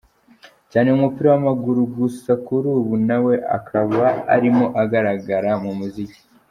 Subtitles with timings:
[0.71, 4.03] cyane mu mupira wamaguru gusa kuri ubu nawe akaba
[4.35, 6.19] arimo agaragara mu muziki.